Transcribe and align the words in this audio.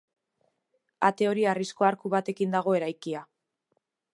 Ate 1.09 1.27
hori 1.31 1.45
harrizko 1.51 1.87
arku 1.91 2.13
batekin 2.17 2.59
dago 2.59 2.77
eraikia. 2.79 3.23